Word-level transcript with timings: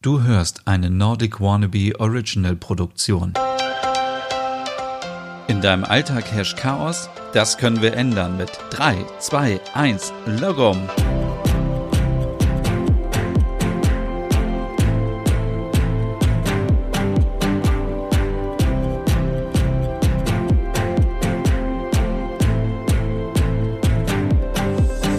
Du 0.00 0.22
hörst 0.22 0.62
eine 0.64 0.90
Nordic 0.90 1.40
Wannabe 1.40 1.98
Original 1.98 2.54
Produktion. 2.54 3.32
In 5.48 5.60
deinem 5.60 5.82
Alltag 5.82 6.30
herrscht 6.30 6.56
Chaos? 6.56 7.10
Das 7.32 7.58
können 7.58 7.82
wir 7.82 7.94
ändern 7.94 8.36
mit 8.36 8.52
3, 8.70 9.04
2, 9.18 9.60
1, 9.74 10.12
Logom! 10.40 10.78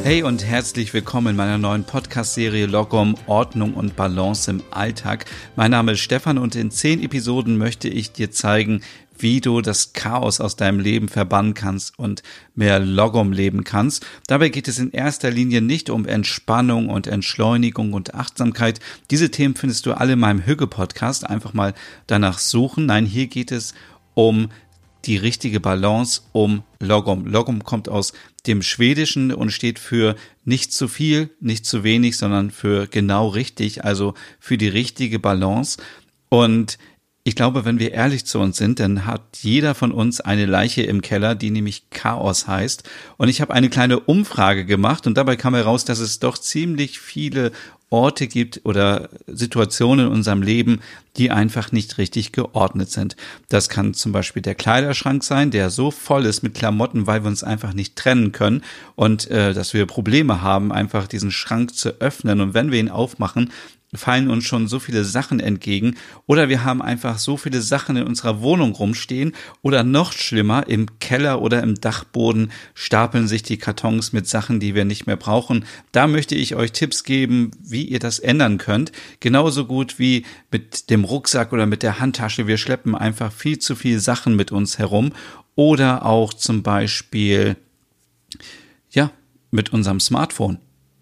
Hey 0.10 0.24
und 0.24 0.44
herzlich 0.44 0.92
willkommen 0.96 1.28
in 1.28 1.36
meiner 1.36 1.60
neuen 1.60 1.84
Podcast-Serie 1.84 2.66
Logom 2.66 3.14
Ordnung 3.28 3.76
und 3.76 3.96
Balance 3.96 4.50
im 4.50 4.64
Alltag. 4.72 5.26
Mein 5.56 5.70
Name 5.70 5.92
ist 5.92 6.00
Stefan 6.00 6.40
und 6.40 6.56
in 6.56 6.72
zehn 6.72 7.04
Episoden 7.04 7.60
möchte 7.60 7.90
ich 7.90 8.12
dir 8.12 8.32
zeigen, 8.32 8.82
wie 9.20 9.40
du 9.40 9.62
das 9.62 9.94
Chaos 9.94 10.42
aus 10.42 10.56
deinem 10.56 10.80
Leben 10.80 11.10
verbannen 11.10 11.54
kannst 11.54 12.00
und 12.00 12.24
mehr 12.56 12.80
Logom 12.80 13.32
leben 13.32 13.64
kannst. 13.64 14.04
Dabei 14.26 14.50
geht 14.50 14.68
es 14.68 14.80
in 14.80 14.90
erster 14.90 15.30
Linie 15.30 15.62
nicht 15.62 15.92
um 15.92 16.08
Entspannung 16.08 16.90
und 16.90 17.06
Entschleunigung 17.06 17.94
und 17.94 18.16
Achtsamkeit. 18.16 18.80
Diese 19.12 19.30
Themen 19.30 19.54
findest 19.54 19.86
du 19.86 19.94
alle 19.94 20.14
in 20.14 20.20
meinem 20.20 20.44
Hüge-Podcast. 20.44 21.30
Einfach 21.30 21.54
mal 21.54 21.76
danach 22.08 22.40
suchen. 22.40 22.88
Nein, 22.88 23.06
hier 23.06 23.28
geht 23.28 23.52
es 23.52 23.76
um 24.16 24.50
die 25.06 25.18
richtige 25.18 25.60
Balance 25.60 26.22
um 26.32 26.64
Logom. 26.80 27.26
Logom 27.26 27.64
kommt 27.64 27.90
aus 27.90 28.14
dem 28.48 28.62
Schwedischen 28.62 29.34
und 29.34 29.52
steht 29.52 29.80
für 29.80 30.16
nicht 30.44 30.74
zu 30.74 30.88
viel, 30.88 31.30
nicht 31.40 31.66
zu 31.66 31.84
wenig, 31.84 32.18
sondern 32.18 32.52
für 32.52 32.88
genau 32.88 33.28
richtig, 33.28 33.86
also 33.86 34.14
für 34.40 34.58
die 34.58 34.68
richtige 34.68 35.20
Balance. 35.20 35.82
Und 36.30 36.78
ich 37.30 37.36
glaube, 37.36 37.64
wenn 37.64 37.78
wir 37.78 37.92
ehrlich 37.92 38.26
zu 38.26 38.40
uns 38.40 38.58
sind, 38.58 38.80
dann 38.80 39.06
hat 39.06 39.22
jeder 39.42 39.76
von 39.76 39.92
uns 39.92 40.20
eine 40.20 40.48
Leiche 40.48 40.82
im 40.82 41.02
Keller, 41.02 41.36
die 41.36 41.52
nämlich 41.52 41.92
Chaos 41.92 42.48
heißt. 42.48 42.90
Und 43.18 43.30
ich 43.30 43.40
habe 43.40 43.54
eine 43.54 43.70
kleine 43.70 44.00
Umfrage 44.00 44.66
gemacht 44.66 45.06
und 45.06 45.16
dabei 45.16 45.36
kam 45.36 45.54
heraus, 45.54 45.86
dass 45.86 46.00
es 46.00 46.18
doch 46.18 46.40
ziemlich 46.40 47.00
viele 47.00 47.52
Orte 47.92 48.28
gibt 48.28 48.62
oder 48.64 49.10
Situationen 49.28 50.08
in 50.08 50.12
unserem 50.12 50.42
Leben, 50.42 50.80
die 51.18 51.30
einfach 51.30 51.72
nicht 51.72 52.00
richtig 52.00 52.32
geordnet 52.32 52.90
sind. 52.90 53.16
Das 53.48 53.70
kann 53.70 53.94
zum 53.94 54.12
Beispiel 54.12 54.42
der 54.42 54.56
Kleiderschrank 54.56 55.24
sein, 55.24 55.52
der 55.52 55.70
so 55.70 55.92
voll 55.92 56.26
ist 56.26 56.42
mit 56.42 56.56
Klamotten, 56.56 57.06
weil 57.06 57.24
wir 57.24 57.30
uns 57.30 57.44
einfach 57.44 57.74
nicht 57.74 57.96
trennen 57.96 58.32
können 58.32 58.64
und 58.96 59.30
äh, 59.30 59.54
dass 59.54 59.76
wir 59.76 59.86
Probleme 59.86 60.42
haben, 60.42 60.72
einfach 60.72 61.06
diesen 61.06 61.32
Schrank 61.32 61.76
zu 61.76 61.90
öffnen. 62.02 62.42
Und 62.42 62.56
wenn 62.56 62.72
wir 62.72 62.80
ihn 62.80 62.90
aufmachen, 62.90 63.52
fallen 63.96 64.30
uns 64.30 64.46
schon 64.46 64.68
so 64.68 64.80
viele 64.80 65.04
Sachen 65.04 65.40
entgegen 65.40 65.96
oder 66.28 66.48
wir 66.48 66.64
haben 66.64 66.82
einfach 66.82 67.18
so 67.18 67.38
viele 67.38 67.62
Sachen 67.62 67.96
in 67.96 68.04
unserer 68.04 68.42
Wohnung 68.42 68.74
rumstehen 68.74 69.34
oder 69.62 69.84
noch 69.84 70.14
schlimmer, 70.14 70.68
im 70.68 71.00
Keller 71.00 71.42
oder 71.42 71.64
im 71.64 71.76
Dachboden 71.76 72.52
stapeln 72.76 73.28
sich 73.28 73.42
die 73.42 73.58
Kartons 73.58 74.14
mit 74.14 74.28
Sachen, 74.28 74.60
die 74.60 74.76
wir 74.76 74.86
nicht 74.86 75.08
mehr 75.08 75.18
brauchen. 75.18 75.66
Da 75.92 76.08
möchte 76.08 76.36
ich 76.36 76.56
euch 76.56 76.72
Tipps 76.72 77.04
geben, 77.04 77.52
wie 77.62 77.84
ihr 77.84 78.00
das 78.00 78.20
ändern 78.20 78.60
könnt. 78.60 78.92
Genauso 79.20 79.66
gut 79.66 79.98
wie 79.98 80.26
mit 80.52 80.90
dem 80.92 81.04
Rucksack 81.04 81.52
oder 81.52 81.66
mit 81.66 81.82
der 81.82 82.00
Handtasche. 82.00 82.46
Wir 82.46 82.58
schleppen 82.58 82.94
einfach 82.96 83.32
viel 83.32 83.58
zu 83.58 83.76
viel 83.76 84.00
Sachen 84.00 84.36
mit 84.36 84.52
uns 84.52 84.78
herum 84.78 85.14
oder 85.56 86.06
auch 86.06 86.34
zum 86.34 86.62
Beispiel, 86.64 87.58
ja, 88.92 89.12
mit 89.52 89.74
unserem 89.74 90.00
Smartphone. 90.00 90.60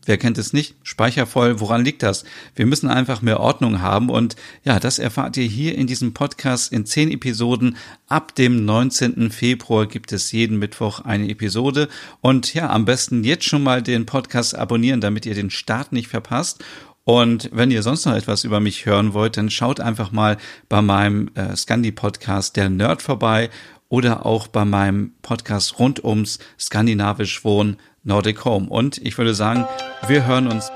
Wer 0.08 0.18
kennt 0.18 0.38
es 0.38 0.54
nicht? 0.54 0.76
Speichervoll, 0.84 1.60
woran 1.60 1.84
liegt 1.84 2.02
das? 2.02 2.24
Wir 2.56 2.66
müssen 2.66 2.88
einfach 2.90 3.22
mehr 3.22 3.42
Ordnung 3.42 3.82
haben 3.82 4.10
und 4.10 4.38
ja, 4.64 4.80
das 4.80 5.00
erfahrt 5.00 5.36
ihr 5.36 5.44
hier 5.44 5.76
in 5.76 5.86
diesem 5.86 6.14
Podcast 6.14 6.72
in 6.72 6.86
zehn 6.86 7.12
Episoden. 7.12 7.76
Ab 8.08 8.34
dem 8.34 8.64
19. 8.64 9.32
Februar 9.32 9.86
gibt 9.86 10.14
es 10.14 10.32
jeden 10.32 10.60
Mittwoch 10.60 11.02
eine 11.02 11.28
Episode 11.28 11.90
und 12.22 12.54
ja, 12.54 12.70
am 12.70 12.86
besten 12.86 13.26
jetzt 13.26 13.44
schon 13.44 13.64
mal 13.64 13.82
den 13.82 14.06
Podcast 14.06 14.56
abonnieren, 14.56 15.02
damit 15.02 15.26
ihr 15.26 15.36
den 15.36 15.50
Start 15.50 15.92
nicht 15.92 16.08
verpasst. 16.08 16.64
Und 17.04 17.50
wenn 17.52 17.70
ihr 17.70 17.84
sonst 17.84 18.06
noch 18.06 18.16
etwas 18.16 18.46
über 18.46 18.62
mich 18.62 18.86
hören 18.86 19.14
wollt, 19.14 19.36
dann 19.36 19.50
schaut 19.50 19.82
einfach 19.82 20.14
mal 20.14 20.38
bei 20.70 20.82
meinem 20.82 21.32
äh, 21.36 21.54
Scandi-Podcast 21.54 22.56
Der 22.56 22.70
Nerd 22.70 23.02
vorbei 23.02 23.50
oder 23.90 24.26
auch 24.26 24.48
bei 24.48 24.64
meinem 24.64 25.12
Podcast 25.22 25.80
rund 25.80 26.04
ums 26.04 26.40
skandinavisch 26.58 27.44
Wohnen 27.44 27.78
Nordic 28.08 28.46
Home. 28.46 28.68
Und 28.68 28.98
ich 28.98 29.18
würde 29.18 29.34
sagen, 29.34 29.68
wir 30.08 30.26
hören 30.26 30.48
uns. 30.48 30.72